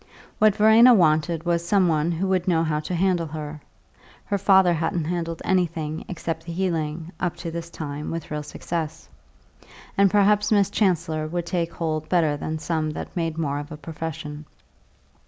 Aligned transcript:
What 0.39 0.55
Verena 0.55 0.95
wanted 0.95 1.45
was 1.45 1.63
some 1.63 1.87
one 1.87 2.11
who 2.11 2.27
would 2.29 2.47
know 2.47 2.63
how 2.63 2.79
to 2.79 2.95
handle 2.95 3.27
her 3.27 3.61
(her 4.25 4.37
father 4.39 4.73
hadn't 4.73 5.03
handled 5.05 5.43
anything 5.45 6.05
except 6.09 6.43
the 6.47 6.53
healing, 6.53 7.11
up 7.19 7.35
to 7.35 7.51
this 7.51 7.69
time, 7.69 8.09
with 8.09 8.31
real 8.31 8.41
success), 8.41 9.07
and 9.95 10.09
perhaps 10.09 10.51
Miss 10.51 10.71
Chancellor 10.71 11.27
would 11.27 11.45
take 11.45 11.71
hold 11.73 12.09
better 12.09 12.35
than 12.35 12.57
some 12.57 12.89
that 12.93 13.15
made 13.15 13.37
more 13.37 13.59
of 13.59 13.71
a 13.71 13.77
profession. 13.77 14.45